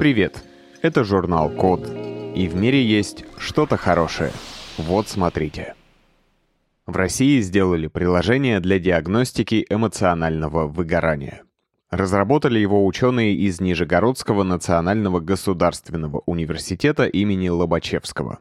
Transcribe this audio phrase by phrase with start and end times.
[0.00, 0.42] Привет!
[0.80, 1.86] Это журнал Код.
[2.34, 4.32] И в мире есть что-то хорошее.
[4.78, 5.74] Вот смотрите.
[6.86, 11.42] В России сделали приложение для диагностики эмоционального выгорания.
[11.90, 18.38] Разработали его ученые из Нижегородского национального государственного университета имени Лобачевского.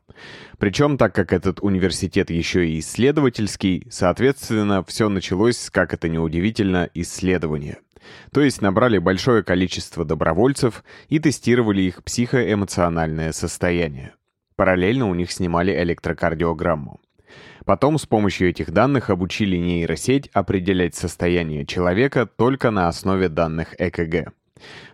[0.59, 7.79] Причем, так как этот университет еще и исследовательский, соответственно, все началось, как это неудивительно, исследование.
[8.31, 14.13] То есть набрали большое количество добровольцев и тестировали их психоэмоциональное состояние.
[14.55, 16.99] Параллельно у них снимали электрокардиограмму.
[17.65, 24.33] Потом с помощью этих данных обучили нейросеть определять состояние человека только на основе данных ЭКГ.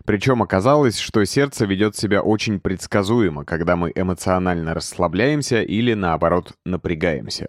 [0.04, 7.48] Причем оказалось, что сердце ведет себя очень предсказуемо, когда мы эмоционально расслабляемся или, наоборот, напрягаемся.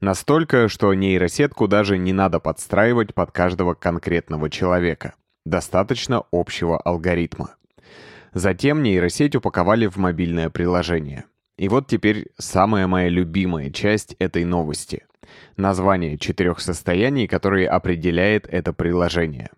[0.00, 5.14] Настолько, что нейросетку даже не надо подстраивать под каждого конкретного человека.
[5.44, 7.56] Достаточно общего алгоритма.
[8.32, 11.24] Затем нейросеть упаковали в мобильное приложение.
[11.56, 15.04] И вот теперь самая моя любимая часть этой новости.
[15.56, 19.50] Название четырех состояний, которые определяет это приложение.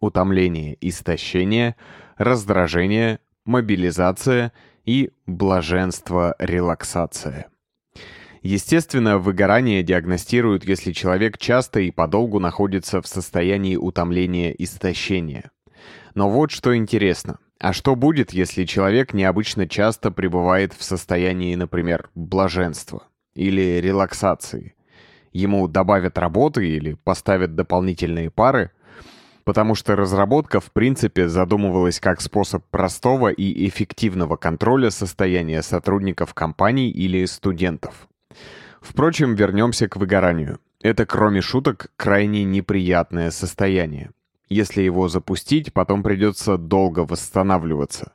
[0.00, 1.76] Утомление, истощение,
[2.16, 4.52] раздражение, мобилизация
[4.84, 7.46] и блаженство, релаксация.
[8.44, 15.50] Естественно, выгорание диагностируют, если человек часто и подолгу находится в состоянии утомления истощения.
[16.14, 17.38] Но вот что интересно.
[17.58, 24.74] А что будет, если человек необычно часто пребывает в состоянии, например, блаженства или релаксации?
[25.32, 28.72] Ему добавят работы или поставят дополнительные пары?
[29.44, 36.90] Потому что разработка в принципе задумывалась как способ простого и эффективного контроля состояния сотрудников компаний
[36.90, 38.06] или студентов.
[38.84, 40.60] Впрочем, вернемся к выгоранию.
[40.82, 44.10] Это, кроме шуток, крайне неприятное состояние.
[44.50, 48.12] Если его запустить, потом придется долго восстанавливаться.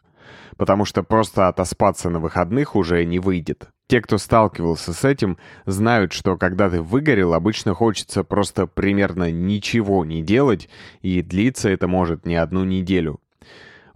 [0.57, 3.69] Потому что просто отоспаться на выходных уже не выйдет.
[3.87, 10.05] Те, кто сталкивался с этим, знают, что когда ты выгорел, обычно хочется просто примерно ничего
[10.05, 10.69] не делать,
[11.01, 13.19] и длиться это может не одну неделю.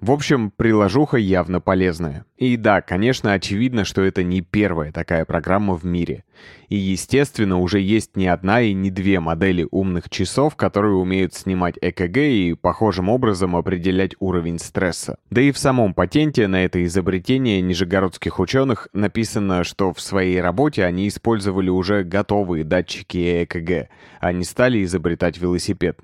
[0.03, 2.25] В общем, приложуха явно полезная.
[2.35, 6.25] И да, конечно, очевидно, что это не первая такая программа в мире.
[6.67, 11.77] И, естественно, уже есть не одна и не две модели умных часов, которые умеют снимать
[11.81, 15.19] ЭКГ и похожим образом определять уровень стресса.
[15.29, 20.83] Да и в самом патенте на это изобретение нижегородских ученых написано, что в своей работе
[20.83, 23.87] они использовали уже готовые датчики ЭКГ,
[24.19, 25.97] а не стали изобретать велосипед.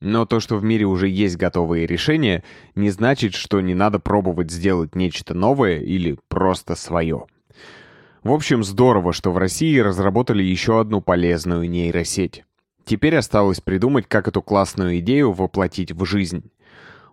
[0.00, 2.44] Но то, что в мире уже есть готовые решения,
[2.76, 7.26] не значит, что не надо пробовать сделать нечто новое или просто свое.
[8.22, 12.44] В общем, здорово, что в России разработали еще одну полезную нейросеть.
[12.84, 16.50] Теперь осталось придумать, как эту классную идею воплотить в жизнь.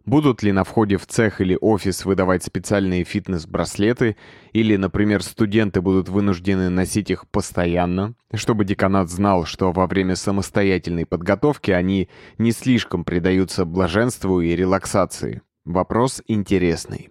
[0.06, 4.18] Будут ли на входе в цех или офис выдавать специальные фитнес-браслеты,
[4.54, 11.08] или, например, студенты будут вынуждены носить их постоянно, чтобы деканат знал, что во время самостоятельной
[11.08, 12.08] подготовки они
[12.38, 15.42] не слишком предаются блаженству и релаксации.
[15.66, 17.10] Вопрос интересный.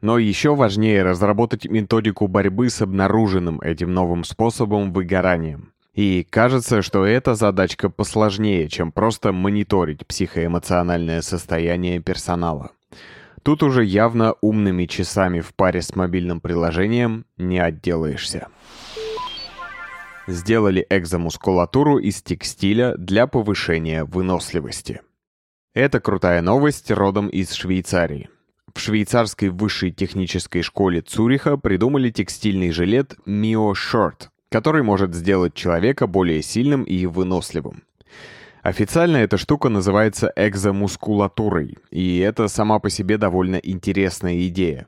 [0.00, 5.72] Но еще важнее разработать методику борьбы с обнаруженным этим новым способом выгоранием.
[5.94, 12.70] И кажется, что эта задачка посложнее, чем просто мониторить психоэмоциональное состояние персонала.
[13.42, 18.48] Тут уже явно умными часами в паре с мобильным приложением не отделаешься.
[20.26, 25.00] Сделали экзомускулатуру из текстиля для повышения выносливости.
[25.74, 28.28] Это крутая новость родом из Швейцарии.
[28.74, 36.06] В швейцарской высшей технической школе Цюриха придумали текстильный жилет Mio Short, который может сделать человека
[36.06, 37.84] более сильным и выносливым.
[38.62, 44.86] Официально эта штука называется экзомускулатурой, и это сама по себе довольно интересная идея.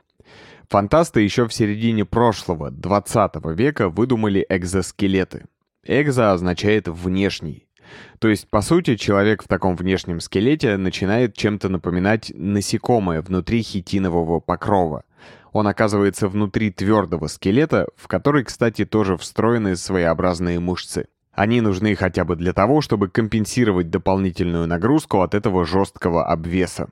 [0.69, 5.45] Фантасты еще в середине прошлого, 20 века, выдумали экзоскелеты.
[5.85, 7.67] Экзо означает «внешний».
[8.19, 14.41] То есть, по сути, человек в таком внешнем скелете начинает чем-то напоминать насекомое внутри хитинового
[14.41, 15.05] покрова.
[15.53, 21.07] Он оказывается внутри твердого скелета, в который, кстати, тоже встроены своеобразные мышцы.
[21.33, 26.89] Они нужны хотя бы для того, чтобы компенсировать дополнительную нагрузку от этого жесткого обвеса.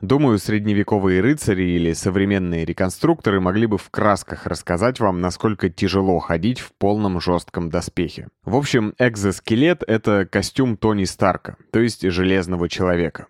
[0.00, 6.58] Думаю, средневековые рыцари или современные реконструкторы могли бы в красках рассказать вам, насколько тяжело ходить
[6.58, 8.28] в полном жестком доспехе.
[8.44, 13.26] В общем, экзоскелет— это костюм Тони Старка, то есть Железного Человека.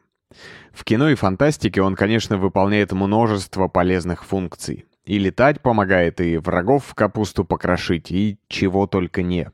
[0.72, 4.86] В кино и фантастике он, конечно, выполняет множество полезных функций.
[5.04, 9.50] И летать помогает, и врагов в капусту покрошить, и чего только не.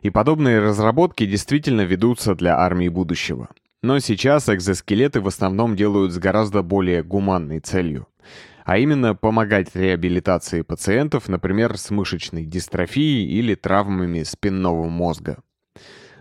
[0.00, 3.48] И подобные разработки действительно ведутся для армии будущего.
[3.82, 8.06] Но сейчас экзоскелеты в основном делают с гораздо более гуманной целью.
[8.64, 15.42] а именно помогать реабилитации пациентов, например, с мышечной дистрофией или травмами спинного мозга.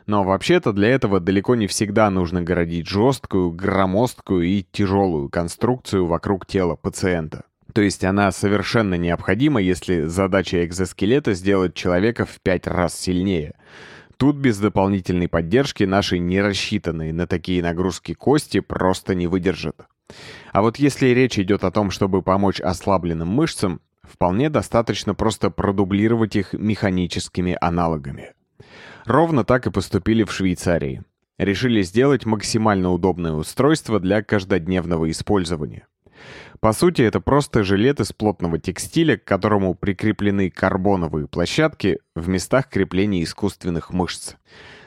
[0.06, 6.45] Но вообще-то для этого далеко не всегда нужно городить жесткую, громоздкую и тяжелую конструкцию вокруг
[6.45, 7.44] тела пациента.
[7.74, 13.53] То есть она совершенно необходима, если задача экзоскелета сделать человека в пять раз сильнее.
[14.18, 19.75] Тут без дополнительной поддержки наши не рассчитанные на такие нагрузки кости просто не выдержат.
[20.51, 26.36] А вот если речь идет о том, чтобы помочь ослабленным мышцам, вполне достаточно просто продублировать
[26.36, 28.33] их механическими аналогами.
[29.06, 31.03] Ровно так и поступили в Швейцарии.
[31.38, 35.88] Решили сделать максимально удобное устройство для каждодневного использования.
[36.59, 42.69] По сути, это просто жилет из плотного текстиля, к которому прикреплены карбоновые площадки в местах
[42.69, 44.36] крепления искусственных мышц.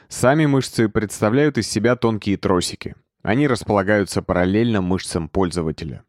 [0.07, 2.95] Сами мышцы представляют из себя тонкие тросики.
[3.21, 6.03] Они располагаются параллельно мышцам пользователя.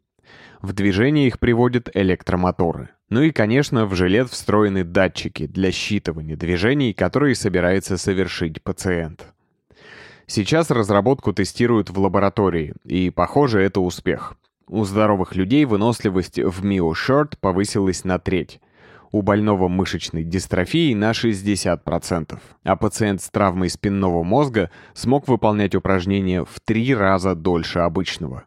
[0.63, 2.91] В движение их приводят электромоторы.
[3.09, 9.33] Ну и, конечно, в жилет встроены датчики для считывания движений, которые собирается совершить пациент.
[10.27, 14.37] Сейчас разработку тестируют в лаборатории, и, похоже, это успех.
[14.67, 18.61] У здоровых людей выносливость в MioShort повысилась на треть.
[19.13, 26.45] У больного мышечной дистрофией на 60%, а пациент с травмой спинного мозга смог выполнять упражнения
[26.45, 28.45] в три раза дольше обычного.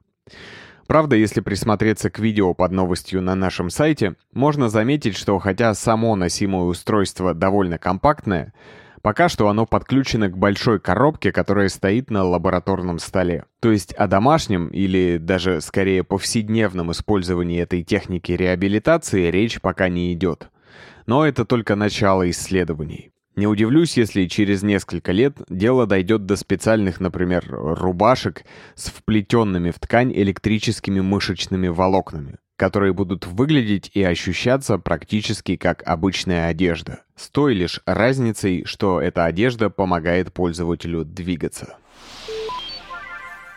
[0.90, 6.16] Правда, если присмотреться к видео под новостью на нашем сайте, можно заметить, что хотя само
[6.16, 8.54] носимое устройство довольно компактное,
[9.04, 13.46] Пока что оно подключено к большой коробке, которая стоит на лабораторном столе.
[13.62, 20.12] То есть о домашнем или даже скорее повседневном использовании этой техники реабилитации речь пока не
[20.14, 20.50] идет.
[21.06, 23.12] Но это только начало исследований.
[23.40, 28.44] Не удивлюсь, если через несколько лет дело дойдет до специальных, например, рубашек
[28.76, 36.48] с вплетенными в ткань электрическими мышечными волокнами, которые будут выглядеть и ощущаться практически как обычная
[36.48, 41.78] одежда, с той лишь разницей, что эта одежда помогает пользователю двигаться.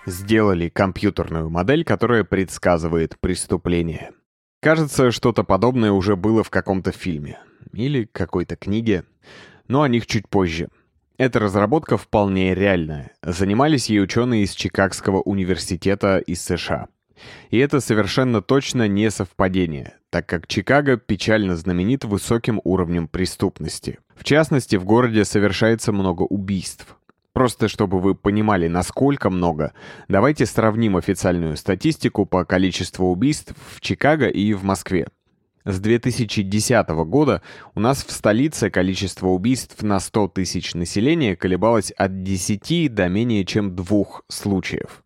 [0.06, 4.12] Сделали компьютерную модель, которая предсказывает преступление.
[4.60, 7.40] Кажется, что-то подобное уже было в каком-то фильме
[7.72, 9.04] или какой-то книге,
[9.72, 10.68] но о них чуть позже.
[11.16, 13.12] Эта разработка вполне реальная.
[13.22, 16.88] Занимались ей ученые из Чикагского университета из США.
[17.48, 23.98] И это совершенно точно не совпадение, так как Чикаго печально знаменит высоким уровнем преступности.
[24.14, 26.98] В частности, в городе совершается много убийств.
[27.32, 29.72] Просто чтобы вы понимали, насколько много,
[30.06, 35.06] давайте сравним официальную статистику по количеству убийств в Чикаго и в Москве.
[35.64, 37.40] С 2010 года
[37.74, 43.44] у нас в столице количество убийств на 100 тысяч населения колебалось от 10 до менее
[43.44, 45.02] чем двух случаев.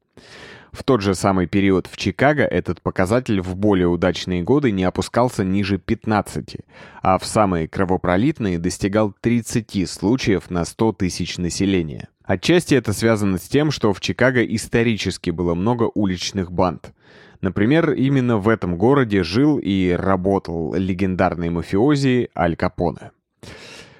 [0.73, 5.45] В тот же самый период в Чикаго этот показатель в более удачные годы не опускался
[5.45, 6.57] ниже 15,
[7.03, 12.09] а в самые кровопролитные достигал 30 случаев на 100 тысяч населения.
[12.25, 16.93] Отчасти это связано с тем, что в Чикаго исторически было много уличных банд.
[17.41, 23.11] Например, именно в этом городе жил и работал легендарный мафиози Аль Капоне.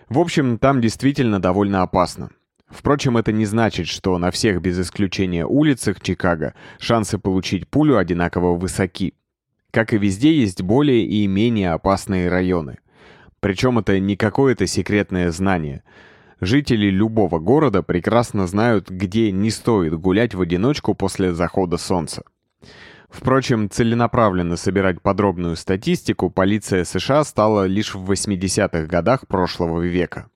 [0.09, 2.31] В общем, там действительно довольно опасно.
[2.69, 8.57] Впрочем, это не значит, что на всех без исключения улицах Чикаго шансы получить пулю одинаково
[8.57, 9.15] высоки.
[9.71, 12.79] Как и везде, есть более и менее опасные районы.
[13.41, 15.83] Причем это не какое-то секретное знание.
[16.41, 22.25] Жители любого города прекрасно знают, где не стоит гулять в одиночку после захода солнца.
[23.17, 30.29] Впрочем, целенаправленно собирать подробную статистику полиция США стала лишь в 80-х годах прошлого века.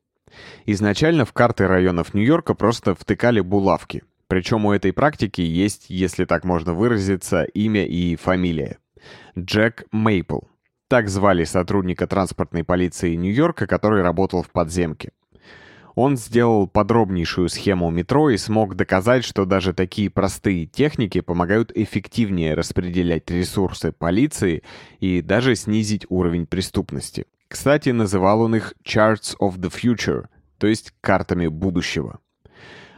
[0.64, 4.02] Изначально в карты районов Нью-Йорка просто втыкали булавки.
[4.28, 8.78] Причем у этой практики есть, если так можно выразиться, имя и фамилия.
[9.38, 10.40] Джек Мейпл.
[10.88, 15.10] Так звали сотрудника транспортной полиции Нью-Йорка, который работал в подземке.
[16.02, 22.54] Он сделал подробнейшую схему метро и смог доказать, что даже такие простые техники помогают эффективнее
[22.54, 24.62] распределять ресурсы полиции
[25.00, 27.26] и даже снизить уровень преступности.
[27.48, 32.20] Кстати, называл он их «charts of the future», то есть картами будущего.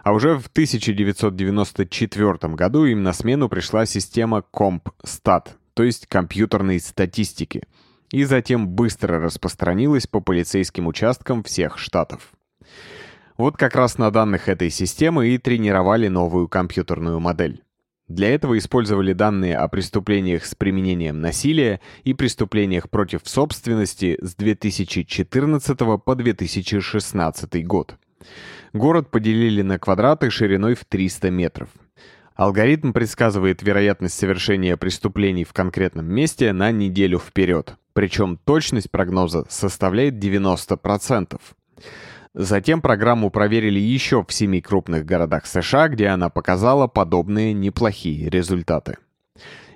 [0.04, 7.64] А уже в 1994 году им на смену пришла система CompStat, то есть компьютерной статистики,
[8.12, 12.32] и затем быстро распространилась по полицейским участкам всех штатов.
[13.42, 17.60] Вот как раз на данных этой системы и тренировали новую компьютерную модель.
[18.06, 25.76] Для этого использовали данные о преступлениях с применением насилия и преступлениях против собственности с 2014
[26.04, 27.96] по 2016 год.
[28.72, 31.68] Город поделили на квадраты шириной в 300 метров.
[32.36, 37.74] Алгоритм предсказывает вероятность совершения преступлений в конкретном месте на неделю вперед.
[37.92, 41.40] Причем точность прогноза составляет 90%.
[42.34, 48.96] Затем программу проверили еще в семи крупных городах США, где она показала подобные неплохие результаты.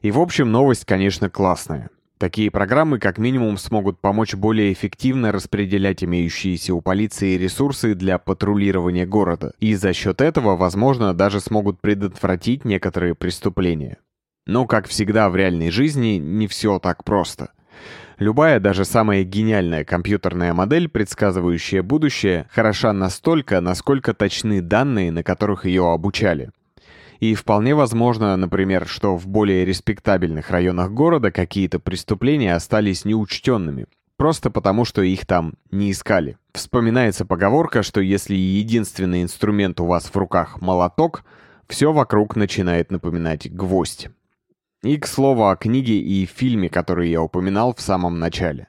[0.01, 1.91] И в общем новость, конечно, классная.
[2.19, 9.05] Такие программы как минимум смогут помочь более эффективно распределять имеющиеся у полиции ресурсы для патрулирования
[9.05, 13.99] города, и за счет этого, возможно, даже смогут предотвратить некоторые преступления.
[14.47, 17.51] Но, как всегда в реальной жизни, не все так просто.
[18.19, 25.67] Любая, даже самая гениальная компьютерная модель, предсказывающая будущее, хороша настолько, насколько точны данные, на которых
[25.67, 26.51] ее обучали.
[27.21, 34.51] И вполне возможно, например, что в более респектабельных районах города какие-то преступления остались неучтенными, просто
[34.51, 36.39] потому, что их там не искали.
[36.53, 41.25] Вспоминается поговорка, что если единственный инструмент у вас в руках молоток,
[41.69, 44.09] все вокруг начинает напоминать гвоздь.
[44.87, 48.69] И, к слову, о книге и фильме, который я упоминал в самом начале.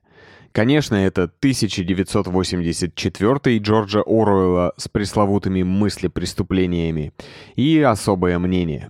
[0.51, 7.13] Конечно, это 1984 Джорджа Оруэлла с пресловутыми мыслепреступлениями
[7.55, 8.89] и особое мнение.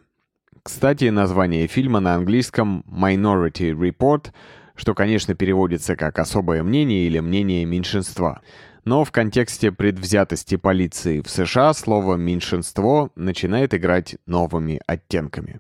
[0.63, 4.31] Кстати, название фильма на английском Minority Report,
[4.75, 8.39] что, конечно, переводится как «особое мнение» или «мнение меньшинства».
[8.85, 15.59] Но в контексте предвзятости полиции в США слово «меньшинство» начинает играть новыми оттенками.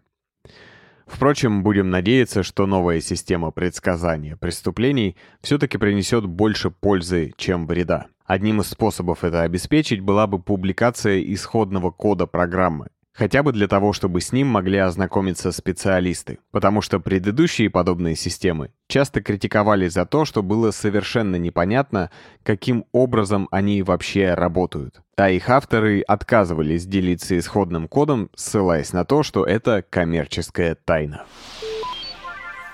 [1.07, 8.07] Впрочем, будем надеяться, что новая система предсказания преступлений все-таки принесет больше пользы, чем вреда.
[8.25, 13.93] Одним из способов это обеспечить была бы публикация исходного кода программы, хотя бы для того,
[13.93, 20.23] чтобы с ним могли ознакомиться специалисты, потому что предыдущие подобные системы часто критиковали за то,
[20.23, 22.11] что было совершенно непонятно,
[22.43, 25.01] каким образом они вообще работают.
[25.17, 31.25] А их авторы отказывались делиться исходным кодом, ссылаясь на то, что это коммерческая тайна.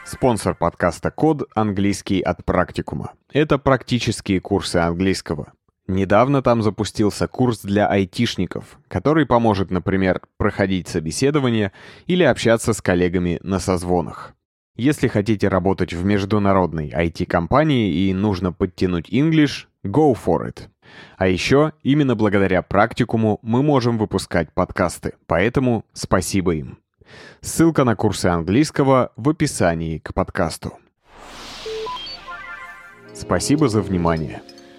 [0.05, 3.13] Спонсор подкаста «Код»— английский от практикума.
[3.31, 5.53] Это практические курсы английского.
[5.87, 11.73] Недавно там запустился курс для айтишников, который поможет, например, проходить собеседование
[12.07, 14.33] или общаться с коллегами на созвонах.
[14.75, 20.69] Если хотите работать в международной IT-компании и нужно подтянуть English, go for it.
[21.17, 26.79] А еще, именно благодаря практикуму мы можем выпускать подкасты, поэтому спасибо им.
[27.41, 30.73] Ссылка на курсы английского в описании к подкасту.
[33.13, 34.41] Спасибо за внимание.